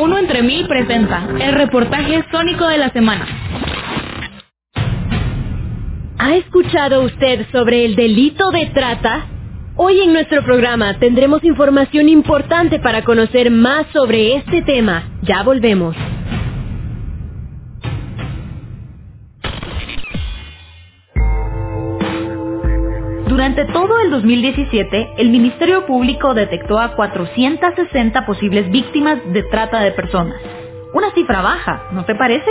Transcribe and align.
Uno 0.00 0.16
entre 0.16 0.42
mil 0.42 0.66
presenta 0.66 1.28
el 1.38 1.52
reportaje 1.52 2.24
sónico 2.32 2.66
de 2.66 2.78
la 2.78 2.88
semana. 2.90 3.26
¿Ha 6.18 6.36
escuchado 6.36 7.02
usted 7.02 7.46
sobre 7.52 7.84
el 7.84 7.96
delito 7.96 8.50
de 8.50 8.66
trata? 8.68 9.26
Hoy 9.76 10.00
en 10.00 10.14
nuestro 10.14 10.42
programa 10.42 10.98
tendremos 10.98 11.44
información 11.44 12.08
importante 12.08 12.78
para 12.78 13.04
conocer 13.04 13.50
más 13.50 13.88
sobre 13.92 14.36
este 14.36 14.62
tema. 14.62 15.04
Ya 15.22 15.42
volvemos. 15.42 15.94
Durante 23.40 23.64
todo 23.72 23.98
el 24.00 24.10
2017, 24.10 25.14
el 25.16 25.30
Ministerio 25.30 25.86
Público 25.86 26.34
detectó 26.34 26.78
a 26.78 26.94
460 26.94 28.26
posibles 28.26 28.70
víctimas 28.70 29.18
de 29.32 29.42
trata 29.44 29.80
de 29.80 29.92
personas. 29.92 30.38
Una 30.92 31.10
cifra 31.14 31.40
baja, 31.40 31.84
¿no 31.92 32.04
te 32.04 32.14
parece? 32.14 32.50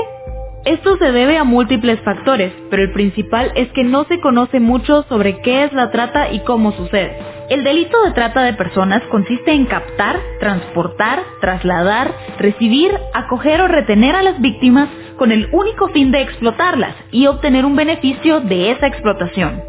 Esto 0.66 0.97
se 0.97 1.11
debe 1.11 1.38
a 1.38 1.44
múltiples 1.44 2.02
factores, 2.02 2.52
pero 2.71 2.81
el 2.81 2.91
principal 2.91 3.52
es 3.53 3.70
que 3.73 3.83
no 3.83 4.05
se 4.05 4.20
conoce 4.20 4.59
mucho 4.59 5.03
sobre 5.03 5.39
qué 5.41 5.66
es 5.66 5.73
la 5.73 5.91
trata 5.91 6.31
y 6.31 6.39
cómo 6.39 6.71
sucede. 6.71 7.16
El 7.52 7.63
delito 7.63 8.02
de 8.03 8.11
trata 8.13 8.41
de 8.41 8.55
personas 8.55 9.03
consiste 9.11 9.52
en 9.52 9.66
captar, 9.66 10.19
transportar, 10.39 11.21
trasladar, 11.39 12.16
recibir, 12.39 12.91
acoger 13.13 13.61
o 13.61 13.67
retener 13.67 14.16
a 14.16 14.23
las 14.23 14.41
víctimas 14.41 14.89
con 15.17 15.31
el 15.31 15.49
único 15.52 15.89
fin 15.89 16.09
de 16.11 16.21
explotarlas 16.21 16.95
y 17.11 17.27
obtener 17.27 17.63
un 17.63 17.75
beneficio 17.75 18.39
de 18.39 18.71
esa 18.71 18.88
explotación. 18.88 19.61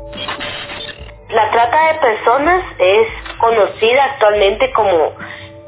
Trata 1.50 1.92
de 1.92 1.98
personas 1.98 2.64
es 2.78 3.08
conocida 3.38 4.04
actualmente 4.04 4.70
como 4.72 5.12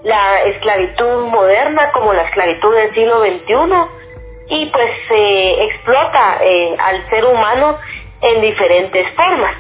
la 0.04 0.42
esclavitud 0.42 1.27
moderna, 1.27 1.90
como 1.92 2.12
la 2.12 2.23
esclavitud 2.23 2.74
del 2.74 2.95
siglo 2.95 3.20
XXI 3.20 4.02
y 4.48 4.66
pues 4.66 4.90
se 5.09 5.65
explota 5.65 6.38
eh, 6.40 6.76
al 6.79 7.09
ser 7.10 7.24
humano 7.24 7.79
en 8.20 8.40
diferentes 8.42 9.09
formas. 9.15 9.54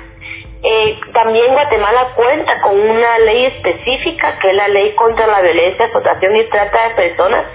Eh, 0.62 1.00
también 1.12 1.52
Guatemala 1.52 2.12
cuenta 2.14 2.60
con 2.62 2.78
una 2.78 3.18
ley 3.18 3.46
específica 3.46 4.38
que 4.38 4.50
es 4.50 4.56
la 4.56 4.68
ley 4.68 4.94
contra 4.94 5.26
la 5.26 5.40
violencia, 5.40 5.86
explotación 5.86 6.36
y 6.36 6.44
trata 6.44 6.88
de 6.88 6.94
personas 6.94 7.46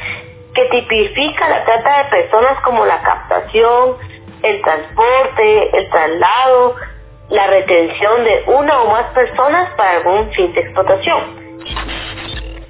que 0.53 0.65
tipifica 0.65 1.47
la 1.47 1.63
trata 1.63 2.03
de 2.03 2.09
personas 2.09 2.59
como 2.61 2.85
la 2.85 3.01
captación, 3.01 3.97
el 4.43 4.61
transporte, 4.61 5.77
el 5.77 5.89
traslado, 5.89 6.75
la 7.29 7.47
retención 7.47 8.23
de 8.23 8.51
una 8.53 8.81
o 8.81 8.91
más 8.91 9.05
personas 9.13 9.69
para 9.75 9.97
algún 9.97 10.31
fin 10.31 10.53
de 10.53 10.61
explotación. 10.61 11.19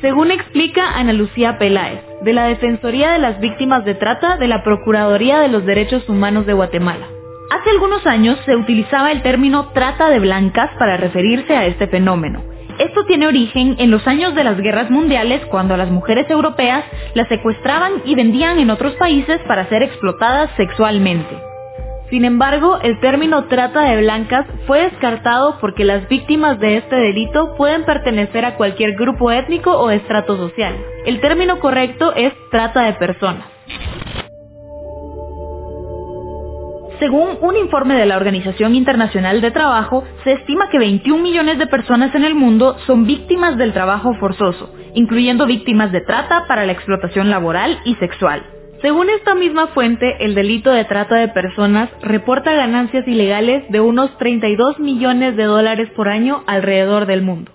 Según 0.01 0.31
explica 0.31 0.97
Ana 0.97 1.13
Lucía 1.13 1.57
Peláez, 1.57 2.01
de 2.21 2.33
la 2.33 2.47
Defensoría 2.47 3.11
de 3.11 3.19
las 3.19 3.39
Víctimas 3.39 3.85
de 3.85 3.95
Trata 3.95 4.37
de 4.37 4.47
la 4.47 4.63
Procuraduría 4.63 5.39
de 5.39 5.47
los 5.47 5.65
Derechos 5.65 6.07
Humanos 6.09 6.45
de 6.45 6.53
Guatemala. 6.53 7.07
Hace 7.51 7.69
algunos 7.69 8.05
años 8.05 8.37
se 8.45 8.55
utilizaba 8.55 9.11
el 9.11 9.21
término 9.21 9.69
trata 9.73 10.09
de 10.09 10.19
blancas 10.19 10.69
para 10.77 10.97
referirse 10.97 11.55
a 11.55 11.65
este 11.65 11.87
fenómeno. 11.87 12.43
Esto 12.77 13.05
tiene 13.05 13.25
origen 13.25 13.75
en 13.79 13.89
los 13.89 14.05
años 14.05 14.35
de 14.35 14.43
las 14.43 14.57
guerras 14.57 14.91
mundiales 14.91 15.43
cuando 15.47 15.73
a 15.73 15.77
las 15.77 15.89
mujeres 15.89 16.29
europeas 16.29 16.83
las 17.15 17.27
secuestraban 17.27 18.03
y 18.05 18.15
vendían 18.15 18.59
en 18.59 18.69
otros 18.69 18.93
países 18.95 19.39
para 19.47 19.67
ser 19.69 19.81
explotadas 19.81 20.51
sexualmente. 20.57 21.46
Sin 22.09 22.23
embargo, 22.23 22.79
el 22.81 22.99
término 23.01 23.45
trata 23.45 23.81
de 23.81 23.97
blancas 23.97 24.45
fue 24.65 24.83
descartado 24.83 25.57
porque 25.59 25.83
las 25.83 26.07
víctimas 26.07 26.57
de 26.59 26.77
este 26.77 26.95
delito 26.95 27.55
pueden 27.57 27.83
pertenecer 27.83 28.45
a 28.45 28.55
cualquier 28.55 28.95
grupo 28.95 29.29
étnico 29.29 29.71
o 29.77 29.89
estrato 29.89 30.37
social. 30.37 30.73
El 31.05 31.19
término 31.19 31.59
correcto 31.59 32.13
es 32.15 32.33
trata 32.49 32.83
de 32.83 32.93
personas. 32.93 33.45
Según 36.99 37.37
un 37.41 37.57
informe 37.57 37.95
de 37.95 38.05
la 38.05 38.17
Organización 38.17 38.73
Internacional 38.73 39.41
de 39.41 39.51
Trabajo, 39.51 40.03
se 40.23 40.31
estima 40.31 40.69
que 40.69 40.79
21 40.79 41.21
millones 41.21 41.59
de 41.59 41.67
personas 41.67 42.15
en 42.15 42.23
el 42.23 42.33
mundo 42.33 42.77
son 42.87 43.05
víctimas 43.05 43.57
del 43.57 43.73
trabajo 43.73 44.15
forzoso, 44.15 44.73
incluyendo 44.95 45.45
víctimas 45.45 45.91
de 45.91 46.01
trata 46.01 46.47
para 46.47 46.65
la 46.65 46.71
explotación 46.71 47.29
laboral 47.29 47.79
y 47.85 47.95
sexual. 47.95 48.56
Según 48.81 49.09
esta 49.09 49.33
misma 49.33 49.67
fuente, 49.67 50.23
el 50.23 50.35
delito 50.35 50.71
de 50.71 50.85
trata 50.85 51.15
de 51.15 51.29
personas 51.29 51.89
reporta 52.03 52.53
ganancias 52.53 53.07
ilegales 53.07 53.63
de 53.69 53.81
unos 53.81 54.15
32 54.19 54.79
millones 54.79 55.35
de 55.35 55.45
dólares 55.45 55.89
por 55.95 56.09
año 56.09 56.43
alrededor 56.45 57.07
del 57.07 57.23
mundo. 57.23 57.51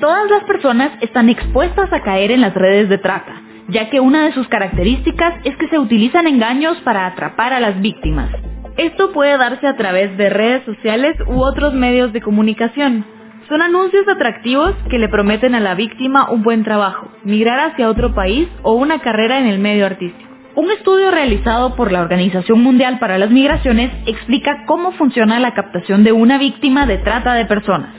Todas 0.00 0.30
las 0.30 0.44
personas 0.44 0.92
están 1.00 1.30
expuestas 1.30 1.90
a 1.94 2.02
caer 2.02 2.30
en 2.30 2.42
las 2.42 2.54
redes 2.54 2.90
de 2.90 2.98
trata, 2.98 3.40
ya 3.68 3.88
que 3.88 4.00
una 4.00 4.26
de 4.26 4.32
sus 4.32 4.46
características 4.48 5.34
es 5.44 5.56
que 5.56 5.68
se 5.68 5.78
utilizan 5.78 6.26
engaños 6.26 6.76
para 6.82 7.06
atrapar 7.06 7.54
a 7.54 7.60
las 7.60 7.80
víctimas. 7.80 8.30
Esto 8.76 9.12
puede 9.12 9.38
darse 9.38 9.66
a 9.66 9.76
través 9.76 10.14
de 10.18 10.28
redes 10.28 10.64
sociales 10.64 11.16
u 11.26 11.40
otros 11.40 11.72
medios 11.72 12.12
de 12.12 12.20
comunicación, 12.20 13.06
son 13.48 13.62
anuncios 13.62 14.06
atractivos 14.06 14.74
que 14.90 14.98
le 14.98 15.08
prometen 15.08 15.54
a 15.54 15.60
la 15.60 15.74
víctima 15.74 16.30
un 16.30 16.42
buen 16.42 16.64
trabajo, 16.64 17.08
migrar 17.24 17.60
hacia 17.60 17.88
otro 17.88 18.14
país 18.14 18.48
o 18.62 18.72
una 18.72 19.00
carrera 19.00 19.38
en 19.38 19.46
el 19.46 19.58
medio 19.58 19.86
artístico. 19.86 20.28
Un 20.54 20.70
estudio 20.70 21.10
realizado 21.10 21.76
por 21.76 21.92
la 21.92 22.02
Organización 22.02 22.62
Mundial 22.62 22.98
para 22.98 23.16
las 23.16 23.30
Migraciones 23.30 23.90
explica 24.06 24.64
cómo 24.66 24.92
funciona 24.92 25.38
la 25.38 25.54
captación 25.54 26.04
de 26.04 26.12
una 26.12 26.36
víctima 26.36 26.84
de 26.84 26.98
trata 26.98 27.34
de 27.34 27.46
personas. 27.46 27.94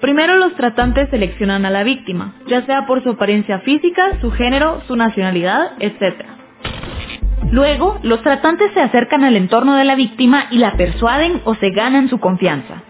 Primero 0.00 0.36
los 0.36 0.54
tratantes 0.54 1.10
seleccionan 1.10 1.66
a 1.66 1.70
la 1.70 1.82
víctima, 1.82 2.34
ya 2.46 2.64
sea 2.64 2.86
por 2.86 3.02
su 3.02 3.10
apariencia 3.10 3.58
física, 3.60 4.20
su 4.20 4.30
género, 4.30 4.82
su 4.86 4.94
nacionalidad, 4.94 5.72
etc. 5.80 6.24
Luego, 7.50 7.98
los 8.02 8.22
tratantes 8.22 8.72
se 8.72 8.80
acercan 8.80 9.24
al 9.24 9.36
entorno 9.36 9.74
de 9.74 9.84
la 9.84 9.94
víctima 9.94 10.46
y 10.50 10.58
la 10.58 10.76
persuaden 10.76 11.40
o 11.44 11.54
se 11.56 11.70
ganan 11.70 12.08
su 12.08 12.18
confianza. 12.18 12.85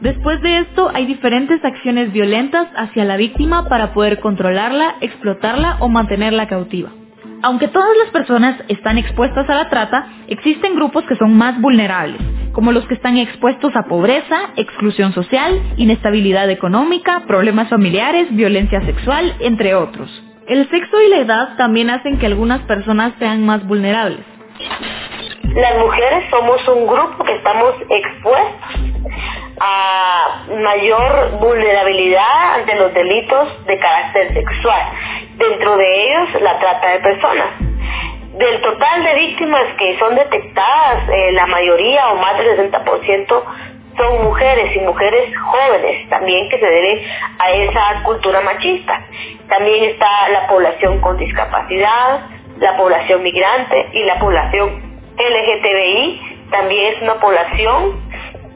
Después 0.00 0.42
de 0.42 0.58
esto 0.58 0.90
hay 0.92 1.06
diferentes 1.06 1.64
acciones 1.64 2.12
violentas 2.12 2.68
hacia 2.76 3.04
la 3.04 3.16
víctima 3.16 3.66
para 3.68 3.94
poder 3.94 4.20
controlarla, 4.20 4.96
explotarla 5.00 5.78
o 5.80 5.88
mantenerla 5.88 6.48
cautiva. 6.48 6.90
Aunque 7.42 7.68
todas 7.68 7.96
las 7.96 8.10
personas 8.10 8.56
están 8.68 8.98
expuestas 8.98 9.48
a 9.48 9.54
la 9.54 9.68
trata, 9.70 10.06
existen 10.28 10.74
grupos 10.74 11.04
que 11.04 11.16
son 11.16 11.36
más 11.36 11.58
vulnerables, 11.60 12.20
como 12.52 12.72
los 12.72 12.86
que 12.86 12.94
están 12.94 13.16
expuestos 13.16 13.74
a 13.74 13.84
pobreza, 13.84 14.50
exclusión 14.56 15.12
social, 15.12 15.62
inestabilidad 15.76 16.50
económica, 16.50 17.24
problemas 17.26 17.68
familiares, 17.68 18.26
violencia 18.30 18.82
sexual, 18.82 19.34
entre 19.40 19.74
otros. 19.74 20.10
El 20.46 20.68
sexo 20.70 21.00
y 21.00 21.08
la 21.08 21.18
edad 21.18 21.56
también 21.56 21.90
hacen 21.90 22.18
que 22.18 22.26
algunas 22.26 22.60
personas 22.62 23.14
sean 23.18 23.44
más 23.46 23.66
vulnerables. 23.66 24.24
Las 25.54 25.78
mujeres 25.78 26.24
somos 26.30 26.68
un 26.68 26.86
grupo 26.86 27.24
que 27.24 27.34
estamos 27.34 27.74
expuestos 27.88 28.96
a 29.58 30.44
mayor 30.48 31.38
vulnerabilidad 31.38 32.54
ante 32.54 32.74
los 32.74 32.92
delitos 32.92 33.66
de 33.66 33.78
carácter 33.78 34.34
sexual, 34.34 34.82
dentro 35.36 35.76
de 35.76 36.04
ellos 36.04 36.42
la 36.42 36.58
trata 36.58 36.88
de 36.88 36.98
personas. 37.00 37.46
Del 38.38 38.60
total 38.60 39.02
de 39.02 39.14
víctimas 39.14 39.64
que 39.78 39.98
son 39.98 40.14
detectadas, 40.14 41.08
eh, 41.08 41.32
la 41.32 41.46
mayoría 41.46 42.08
o 42.08 42.16
más 42.16 42.36
del 42.36 42.70
60% 42.70 43.44
son 43.96 44.24
mujeres 44.24 44.76
y 44.76 44.80
mujeres 44.80 45.34
jóvenes 45.38 46.08
también 46.10 46.48
que 46.50 46.58
se 46.58 46.66
debe 46.66 47.06
a 47.38 47.50
esa 47.52 48.02
cultura 48.04 48.42
machista. 48.42 49.00
También 49.48 49.84
está 49.84 50.28
la 50.28 50.46
población 50.48 51.00
con 51.00 51.16
discapacidad, 51.16 52.26
la 52.58 52.76
población 52.76 53.22
migrante 53.22 53.88
y 53.92 54.04
la 54.04 54.18
población 54.18 54.86
LGTBI 55.16 56.48
también 56.50 56.94
es 56.94 57.02
una 57.02 57.14
población 57.14 58.02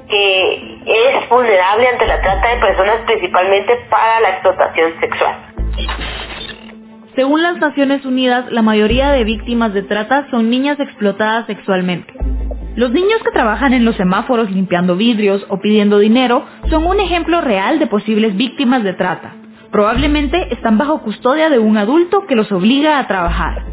que 0.09 0.70
es 0.87 1.29
vulnerable 1.29 1.89
ante 1.89 2.07
la 2.07 2.21
trata 2.21 2.49
de 2.49 2.61
personas 2.61 2.97
principalmente 3.07 3.73
para 3.91 4.21
la 4.21 4.31
explotación 4.31 4.93
sexual. 5.01 5.37
Según 7.15 7.43
las 7.43 7.59
Naciones 7.59 8.05
Unidas, 8.05 8.51
la 8.51 8.63
mayoría 8.63 9.11
de 9.11 9.25
víctimas 9.25 9.75
de 9.75 9.83
trata 9.83 10.29
son 10.31 10.49
niñas 10.49 10.79
explotadas 10.81 11.47
sexualmente. 11.47 12.15
Los 12.77 12.93
niños 12.93 13.21
que 13.25 13.33
trabajan 13.33 13.75
en 13.75 13.85
los 13.85 13.97
semáforos 13.97 14.51
limpiando 14.51 14.97
vidrios 14.97 15.45
o 15.49 15.59
pidiendo 15.59 15.99
dinero 15.99 16.47
son 16.71 16.87
un 16.87 17.01
ejemplo 17.01 17.41
real 17.41 17.79
de 17.79 17.89
posibles 17.89 18.37
víctimas 18.37 18.85
de 18.85 18.95
trata. 18.95 19.35
Probablemente 19.73 20.53
están 20.55 20.79
bajo 20.79 21.03
custodia 21.03 21.51
de 21.51 21.59
un 21.59 21.77
adulto 21.77 22.27
que 22.27 22.37
los 22.37 22.51
obliga 22.53 22.99
a 22.99 23.07
trabajar. 23.07 23.65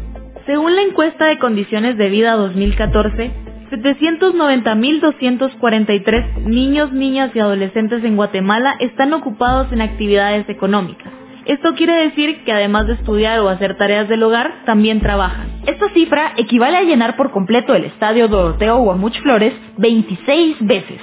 Según 0.46 0.74
la 0.74 0.82
encuesta 0.82 1.26
de 1.26 1.38
condiciones 1.38 1.96
de 1.96 2.08
vida 2.08 2.34
2014, 2.34 3.32
790.243 3.70 6.44
niños, 6.44 6.92
niñas 6.92 7.30
y 7.34 7.40
adolescentes 7.40 8.02
en 8.04 8.16
Guatemala 8.16 8.74
están 8.80 9.12
ocupados 9.12 9.70
en 9.72 9.80
actividades 9.82 10.48
económicas. 10.48 11.12
Esto 11.46 11.74
quiere 11.74 11.94
decir 11.94 12.44
que 12.44 12.52
además 12.52 12.86
de 12.86 12.92
estudiar 12.94 13.40
o 13.40 13.48
hacer 13.48 13.76
tareas 13.78 14.08
del 14.08 14.22
hogar, 14.22 14.64
también 14.66 15.00
trabajan. 15.00 15.62
Esta 15.66 15.88
cifra 15.94 16.32
equivale 16.36 16.76
a 16.76 16.82
llenar 16.82 17.16
por 17.16 17.30
completo 17.30 17.74
el 17.74 17.84
estadio 17.84 18.28
Doroteo 18.28 18.78
Guamuch 18.80 19.18
Flores 19.22 19.54
26 19.78 20.56
veces. 20.60 21.00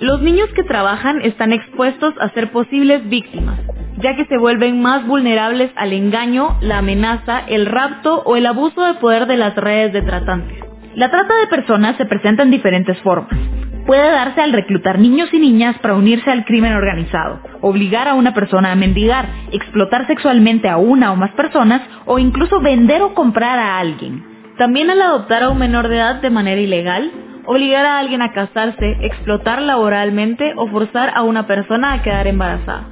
Los 0.00 0.22
niños 0.22 0.48
que 0.54 0.64
trabajan 0.64 1.20
están 1.22 1.52
expuestos 1.52 2.14
a 2.20 2.30
ser 2.30 2.50
posibles 2.52 3.06
víctimas. 3.08 3.58
ya 3.98 4.16
que 4.16 4.24
se 4.26 4.36
vuelven 4.38 4.80
más 4.82 5.06
vulnerables 5.06 5.70
al 5.76 5.92
engaño, 5.92 6.56
la 6.60 6.78
amenaza, 6.78 7.40
el 7.46 7.66
rapto 7.66 8.22
o 8.24 8.36
el 8.36 8.46
abuso 8.46 8.82
de 8.84 8.94
poder 8.94 9.26
de 9.26 9.36
las 9.36 9.54
redes 9.54 9.92
de 9.92 10.02
tratantes. 10.02 10.61
La 10.94 11.10
trata 11.10 11.34
de 11.38 11.46
personas 11.46 11.96
se 11.96 12.04
presenta 12.04 12.42
en 12.42 12.50
diferentes 12.50 13.00
formas. 13.00 13.38
Puede 13.86 14.10
darse 14.10 14.42
al 14.42 14.52
reclutar 14.52 14.98
niños 14.98 15.32
y 15.32 15.38
niñas 15.38 15.78
para 15.78 15.94
unirse 15.94 16.30
al 16.30 16.44
crimen 16.44 16.74
organizado, 16.74 17.40
obligar 17.62 18.08
a 18.08 18.14
una 18.14 18.34
persona 18.34 18.72
a 18.72 18.76
mendigar, 18.76 19.26
explotar 19.52 20.06
sexualmente 20.06 20.68
a 20.68 20.76
una 20.76 21.10
o 21.12 21.16
más 21.16 21.32
personas 21.32 21.80
o 22.04 22.18
incluso 22.18 22.60
vender 22.60 23.00
o 23.00 23.14
comprar 23.14 23.58
a 23.58 23.78
alguien. 23.78 24.22
También 24.58 24.90
al 24.90 25.00
adoptar 25.00 25.44
a 25.44 25.48
un 25.48 25.58
menor 25.58 25.88
de 25.88 25.96
edad 25.96 26.20
de 26.20 26.28
manera 26.28 26.60
ilegal, 26.60 27.10
obligar 27.46 27.86
a 27.86 27.98
alguien 27.98 28.20
a 28.20 28.32
casarse, 28.32 28.98
explotar 29.00 29.62
laboralmente 29.62 30.52
o 30.56 30.68
forzar 30.68 31.10
a 31.14 31.22
una 31.22 31.46
persona 31.46 31.94
a 31.94 32.02
quedar 32.02 32.26
embarazada. 32.26 32.86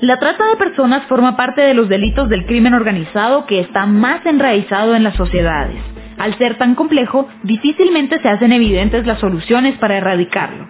La 0.00 0.20
trata 0.20 0.46
de 0.46 0.56
personas 0.56 1.02
forma 1.06 1.36
parte 1.36 1.62
de 1.62 1.74
los 1.74 1.88
delitos 1.88 2.28
del 2.28 2.46
crimen 2.46 2.74
organizado 2.74 3.44
que 3.46 3.60
está 3.60 3.86
más 3.86 4.24
enraizado 4.24 4.94
en 4.94 5.02
las 5.02 5.16
sociedades. 5.16 5.82
Al 6.20 6.36
ser 6.36 6.58
tan 6.58 6.74
complejo, 6.74 7.26
difícilmente 7.44 8.20
se 8.20 8.28
hacen 8.28 8.52
evidentes 8.52 9.06
las 9.06 9.18
soluciones 9.20 9.78
para 9.78 9.96
erradicarlo. 9.96 10.68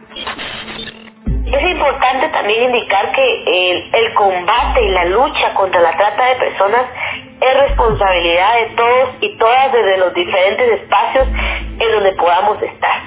Es 1.44 1.70
importante 1.73 2.29
también 2.29 2.73
indicar 2.73 3.11
que 3.11 3.82
el, 3.93 4.14
combate 4.14 4.81
y 4.81 4.91
la 4.91 5.06
lucha 5.06 5.52
contra 5.55 5.81
la 5.81 5.97
trata 5.97 6.25
de 6.26 6.35
personas 6.37 6.82
es 7.41 7.69
responsabilidad 7.69 8.61
de 8.61 8.76
todos 8.76 9.08
y 9.23 9.37
todas 9.38 9.73
desde 9.73 9.99
los 9.99 10.14
diferentes 10.14 10.82
espacios 10.82 11.26
en 11.26 11.93
donde 11.94 12.12
podamos 12.12 12.62
estar. 12.62 13.03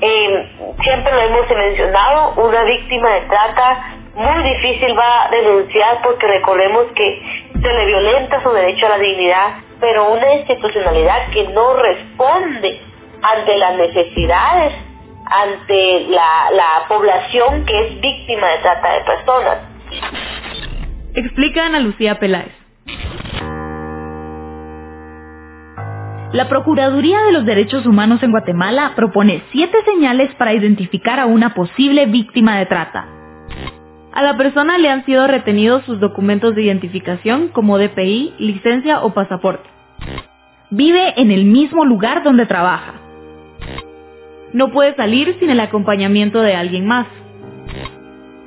Eh, 0.00 0.48
siempre 0.82 1.12
lo 1.12 1.20
hemos 1.20 1.50
mencionado, 1.50 2.32
una 2.42 2.64
víctima 2.64 3.10
de 3.10 3.20
trata 3.22 3.96
muy 4.14 4.42
difícil 4.44 4.98
va 4.98 5.24
a 5.24 5.30
denunciar 5.30 6.00
porque 6.02 6.26
recordemos 6.26 6.86
que 6.94 7.50
se 7.52 7.68
le 7.68 7.84
violenta 7.84 8.42
su 8.42 8.50
derecho 8.50 8.86
a 8.86 8.90
la 8.90 8.98
dignidad, 8.98 9.54
pero 9.82 10.12
una 10.12 10.34
institucionalidad 10.34 11.28
que 11.32 11.48
no 11.48 11.74
responde 11.74 12.80
ante 13.20 13.58
las 13.58 13.76
necesidades, 13.76 14.74
ante 15.26 16.06
la, 16.08 16.50
la 16.52 16.86
población 16.88 17.64
que 17.66 17.80
es 17.80 18.00
víctima 18.00 18.46
de 18.46 18.58
trata 18.58 18.92
de 18.92 19.00
personas. 19.00 19.58
Explica 21.14 21.66
Ana 21.66 21.80
Lucía 21.80 22.20
Peláez. 22.20 22.52
La 26.32 26.48
Procuraduría 26.48 27.20
de 27.24 27.32
los 27.32 27.44
Derechos 27.44 27.84
Humanos 27.84 28.22
en 28.22 28.30
Guatemala 28.30 28.92
propone 28.94 29.42
siete 29.50 29.76
señales 29.84 30.32
para 30.36 30.54
identificar 30.54 31.18
a 31.18 31.26
una 31.26 31.54
posible 31.54 32.06
víctima 32.06 32.56
de 32.56 32.66
trata. 32.66 33.21
A 34.12 34.22
la 34.22 34.36
persona 34.36 34.78
le 34.78 34.90
han 34.90 35.04
sido 35.04 35.26
retenidos 35.26 35.84
sus 35.84 35.98
documentos 36.00 36.54
de 36.54 36.62
identificación 36.62 37.48
como 37.48 37.78
DPI, 37.78 38.34
licencia 38.38 39.00
o 39.00 39.14
pasaporte. 39.14 39.68
Vive 40.70 41.14
en 41.20 41.30
el 41.30 41.44
mismo 41.44 41.84
lugar 41.84 42.22
donde 42.22 42.46
trabaja. 42.46 42.94
No 44.52 44.70
puede 44.70 44.94
salir 44.96 45.36
sin 45.40 45.50
el 45.50 45.60
acompañamiento 45.60 46.42
de 46.42 46.54
alguien 46.54 46.86
más. 46.86 47.06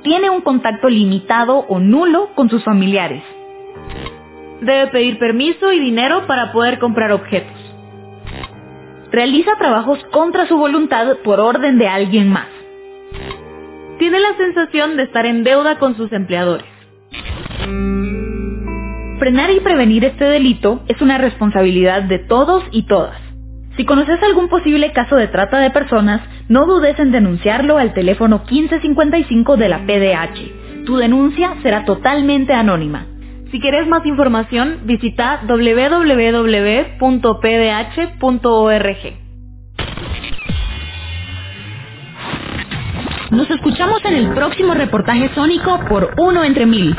Tiene 0.02 0.30
un 0.30 0.40
contacto 0.40 0.88
limitado 0.88 1.58
o 1.68 1.80
nulo 1.80 2.30
con 2.34 2.48
sus 2.48 2.62
familiares. 2.62 3.22
Debe 4.60 4.86
pedir 4.88 5.18
permiso 5.18 5.72
y 5.72 5.80
dinero 5.80 6.26
para 6.26 6.52
poder 6.52 6.78
comprar 6.78 7.12
objetos 7.12 7.66
realiza 9.16 9.52
trabajos 9.58 9.98
contra 10.10 10.46
su 10.46 10.58
voluntad 10.58 11.16
por 11.24 11.40
orden 11.40 11.78
de 11.78 11.88
alguien 11.88 12.28
más. 12.28 12.48
Tiene 13.98 14.20
la 14.20 14.36
sensación 14.36 14.96
de 14.96 15.04
estar 15.04 15.24
en 15.24 15.42
deuda 15.42 15.78
con 15.78 15.96
sus 15.96 16.12
empleadores. 16.12 16.66
Frenar 19.18 19.50
y 19.50 19.60
prevenir 19.60 20.04
este 20.04 20.24
delito 20.26 20.82
es 20.88 21.00
una 21.00 21.16
responsabilidad 21.16 22.02
de 22.02 22.18
todos 22.18 22.62
y 22.70 22.82
todas. 22.82 23.18
Si 23.76 23.86
conoces 23.86 24.22
algún 24.22 24.48
posible 24.48 24.92
caso 24.92 25.16
de 25.16 25.28
trata 25.28 25.58
de 25.60 25.70
personas, 25.70 26.20
no 26.48 26.66
dudes 26.66 26.98
en 26.98 27.12
denunciarlo 27.12 27.78
al 27.78 27.94
teléfono 27.94 28.42
1555 28.50 29.56
de 29.56 29.68
la 29.68 29.86
PDH. 29.86 30.84
Tu 30.84 30.96
denuncia 30.96 31.54
será 31.62 31.84
totalmente 31.84 32.52
anónima. 32.52 33.06
Si 33.50 33.60
quieres 33.60 33.86
más 33.86 34.04
información, 34.04 34.80
visita 34.84 35.40
www.pdh.org. 35.46 36.06
Nos 43.36 43.50
escuchamos 43.50 44.02
en 44.06 44.14
el 44.14 44.30
próximo 44.32 44.72
reportaje 44.72 45.30
sónico 45.34 45.78
por 45.90 46.14
Uno 46.16 46.42
entre 46.42 46.64
Mil. 46.64 46.96